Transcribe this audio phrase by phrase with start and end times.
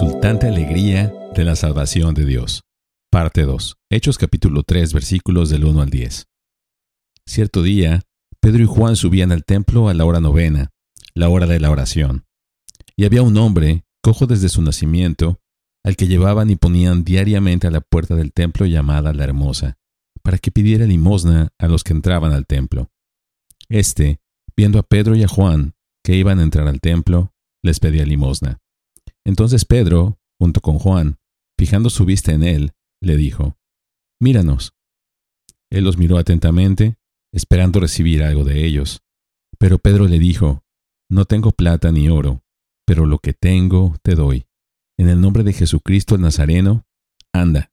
[0.00, 2.62] exultante alegría de la salvación de Dios.
[3.10, 3.78] Parte 2.
[3.90, 6.28] Hechos capítulo 3 versículos del 1 al 10.
[7.26, 8.02] Cierto día,
[8.38, 10.70] Pedro y Juan subían al templo a la hora novena,
[11.14, 12.26] la hora de la oración.
[12.94, 15.40] Y había un hombre, cojo desde su nacimiento,
[15.82, 19.78] al que llevaban y ponían diariamente a la puerta del templo llamada la Hermosa,
[20.22, 22.88] para que pidiera limosna a los que entraban al templo.
[23.68, 24.20] Este,
[24.56, 25.74] viendo a Pedro y a Juan,
[26.04, 27.32] que iban a entrar al templo,
[27.64, 28.60] les pedía limosna.
[29.28, 31.18] Entonces Pedro, junto con Juan,
[31.60, 33.58] fijando su vista en él, le dijo,
[34.22, 34.72] Míranos.
[35.70, 36.96] Él los miró atentamente,
[37.30, 39.02] esperando recibir algo de ellos.
[39.58, 40.64] Pero Pedro le dijo,
[41.10, 42.42] No tengo plata ni oro,
[42.86, 44.46] pero lo que tengo te doy.
[44.98, 46.86] En el nombre de Jesucristo el Nazareno,
[47.34, 47.70] anda.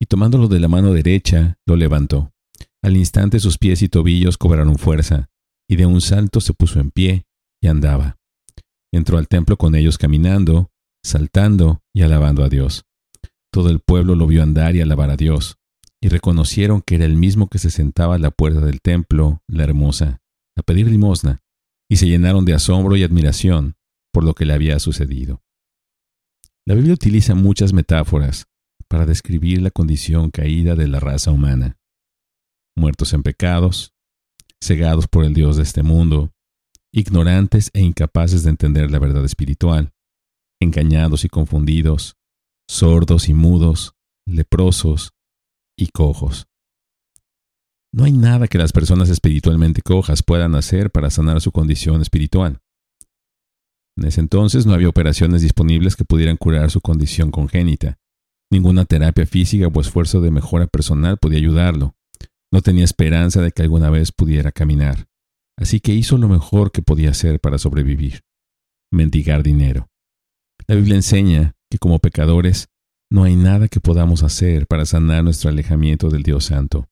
[0.00, 2.32] Y tomándolo de la mano derecha, lo levantó.
[2.82, 5.30] Al instante sus pies y tobillos cobraron fuerza,
[5.70, 7.24] y de un salto se puso en pie
[7.62, 8.18] y andaba.
[8.94, 10.70] Entró al templo con ellos caminando,
[11.04, 12.84] saltando y alabando a Dios.
[13.52, 15.56] Todo el pueblo lo vio andar y alabar a Dios,
[16.00, 19.64] y reconocieron que era el mismo que se sentaba a la puerta del templo, la
[19.64, 20.22] hermosa,
[20.56, 21.42] a pedir limosna,
[21.90, 23.74] y se llenaron de asombro y admiración
[24.12, 25.42] por lo que le había sucedido.
[26.64, 28.46] La Biblia utiliza muchas metáforas
[28.86, 31.78] para describir la condición caída de la raza humana.
[32.76, 33.92] Muertos en pecados,
[34.62, 36.33] cegados por el Dios de este mundo,
[36.94, 39.92] ignorantes e incapaces de entender la verdad espiritual,
[40.60, 42.16] engañados y confundidos,
[42.70, 45.12] sordos y mudos, leprosos
[45.76, 46.46] y cojos.
[47.92, 52.60] No hay nada que las personas espiritualmente cojas puedan hacer para sanar su condición espiritual.
[53.96, 57.98] En ese entonces no había operaciones disponibles que pudieran curar su condición congénita.
[58.52, 61.96] Ninguna terapia física o esfuerzo de mejora personal podía ayudarlo.
[62.52, 65.08] No tenía esperanza de que alguna vez pudiera caminar
[65.56, 68.20] así que hizo lo mejor que podía hacer para sobrevivir,
[68.92, 69.88] mendigar dinero.
[70.66, 72.68] La Biblia enseña que como pecadores
[73.10, 76.88] no hay nada que podamos hacer para sanar nuestro alejamiento del Dios Santo.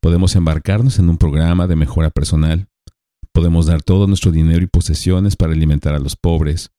[0.00, 2.68] Podemos embarcarnos en un programa de mejora personal,
[3.32, 6.70] podemos dar todo nuestro dinero y posesiones para alimentar a los pobres,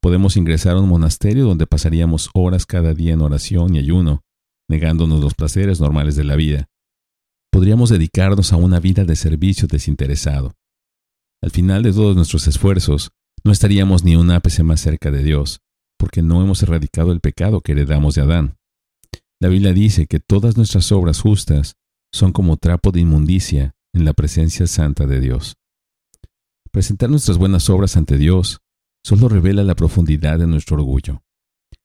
[0.00, 4.22] podemos ingresar a un monasterio donde pasaríamos horas cada día en oración y ayuno,
[4.68, 6.68] negándonos los placeres normales de la vida.
[7.50, 10.54] Podríamos dedicarnos a una vida de servicio desinteresado.
[11.42, 13.10] Al final de todos nuestros esfuerzos,
[13.44, 15.60] no estaríamos ni un ápice más cerca de Dios,
[15.98, 18.56] porque no hemos erradicado el pecado que heredamos de Adán.
[19.40, 21.76] La Biblia dice que todas nuestras obras justas
[22.12, 25.56] son como trapo de inmundicia en la presencia santa de Dios.
[26.72, 28.60] Presentar nuestras buenas obras ante Dios
[29.04, 31.22] solo revela la profundidad de nuestro orgullo.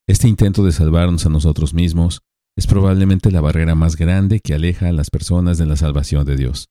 [0.08, 2.22] Este intento de salvarnos a nosotros mismos
[2.58, 6.36] es probablemente la barrera más grande que aleja a las personas de la salvación de
[6.36, 6.70] Dios.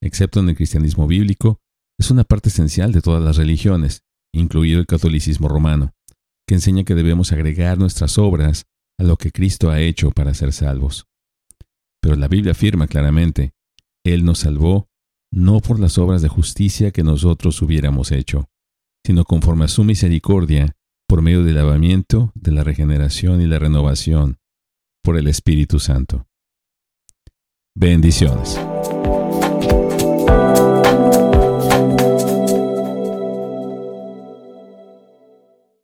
[0.00, 1.60] Excepto en el cristianismo bíblico,
[1.98, 5.92] es una parte esencial de todas las religiones, incluido el catolicismo romano,
[6.46, 8.66] que enseña que debemos agregar nuestras obras
[8.98, 11.06] a lo que Cristo ha hecho para ser salvos.
[12.00, 13.52] Pero la Biblia afirma claramente,
[14.04, 14.88] Él nos salvó
[15.30, 18.48] no por las obras de justicia que nosotros hubiéramos hecho,
[19.04, 20.76] sino conforme a su misericordia,
[21.06, 24.38] por medio del lavamiento, de la regeneración y la renovación,
[25.02, 26.26] por el Espíritu Santo.
[27.74, 28.58] Bendiciones.